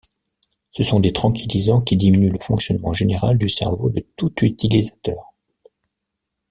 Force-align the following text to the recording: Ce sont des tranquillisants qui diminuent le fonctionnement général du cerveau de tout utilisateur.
Ce 0.71 0.81
sont 0.81 0.99
des 0.99 1.13
tranquillisants 1.13 1.81
qui 1.81 1.95
diminuent 1.95 2.31
le 2.31 2.39
fonctionnement 2.39 2.91
général 2.91 3.37
du 3.37 3.47
cerveau 3.49 3.91
de 3.91 4.03
tout 4.15 4.33
utilisateur. 4.43 5.35